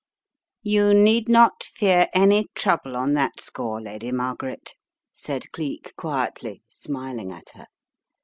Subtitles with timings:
[0.63, 4.73] "You need not fear any trouble on that score, Lady Margaret,"
[5.13, 7.67] said Cleek, quietly, smiling at her.